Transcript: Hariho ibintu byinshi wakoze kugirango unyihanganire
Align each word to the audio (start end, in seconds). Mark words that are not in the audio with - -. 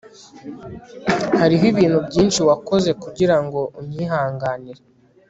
Hariho 1.39 1.63
ibintu 1.71 1.99
byinshi 2.07 2.39
wakoze 2.49 2.89
kugirango 3.03 3.59
unyihanganire 3.79 4.81